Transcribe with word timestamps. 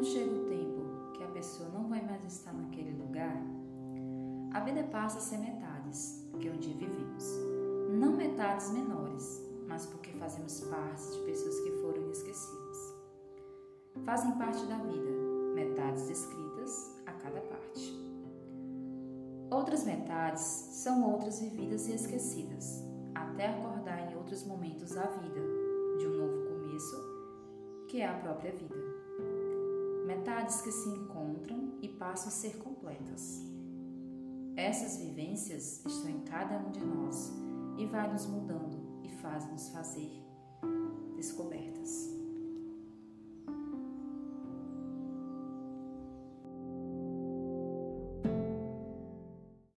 quando 0.00 0.12
chega 0.12 0.32
o 0.32 0.46
tempo 0.46 1.12
que 1.12 1.22
a 1.22 1.26
pessoa 1.26 1.68
não 1.68 1.86
vai 1.86 2.00
mais 2.00 2.24
estar 2.24 2.54
naquele 2.54 2.92
lugar, 2.92 3.36
a 4.50 4.60
vida 4.60 4.82
passa 4.84 5.18
a 5.18 5.20
ser 5.20 5.36
metades 5.36 6.26
que 6.40 6.48
um 6.48 6.56
dia 6.56 6.74
vivemos. 6.74 7.22
Não 7.90 8.16
metades 8.16 8.70
menores, 8.70 9.46
mas 9.68 9.84
porque 9.84 10.10
fazemos 10.12 10.58
parte 10.62 11.02
de 11.12 11.18
pessoas 11.26 11.60
que 11.60 11.70
foram 11.82 12.10
esquecidas. 12.10 12.94
Fazem 14.06 14.32
parte 14.38 14.64
da 14.64 14.78
vida, 14.78 15.10
metades 15.54 16.08
escritas 16.08 16.98
a 17.04 17.12
cada 17.12 17.42
parte. 17.42 17.94
Outras 19.50 19.84
metades 19.84 20.40
são 20.40 21.12
outras 21.12 21.40
vividas 21.40 21.86
e 21.88 21.92
esquecidas, 21.92 22.82
até 23.14 23.48
acordar 23.48 24.10
em 24.10 24.16
outros 24.16 24.46
momentos 24.46 24.94
da 24.94 25.04
vida, 25.04 25.40
de 25.98 26.06
um 26.06 26.16
novo 26.16 26.48
começo, 26.48 26.96
que 27.86 28.00
é 28.00 28.08
a 28.08 28.14
própria 28.14 28.52
vida. 28.52 29.00
Metades 30.20 30.60
que 30.60 30.70
se 30.70 30.86
encontram 30.90 31.78
e 31.80 31.88
passam 31.88 32.28
a 32.28 32.30
ser 32.30 32.58
completas. 32.58 33.42
Essas 34.54 34.98
vivências 34.98 35.82
estão 35.86 36.10
em 36.10 36.20
cada 36.20 36.58
um 36.58 36.70
de 36.70 36.84
nós 36.84 37.32
e 37.78 37.86
vai 37.86 38.12
nos 38.12 38.26
mudando 38.26 39.00
e 39.02 39.08
faz 39.08 39.50
nos 39.50 39.70
fazer 39.70 40.22
descobertas. 41.16 42.19